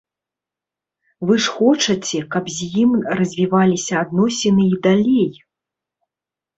Вы 1.29 1.33
ж 1.47 1.53
хочаце, 1.57 2.23
каб 2.37 2.43
з 2.55 2.59
ім 2.87 2.91
развіваліся 3.21 3.93
адносіны 4.03 4.63
і 4.75 4.85
далей. 4.91 5.33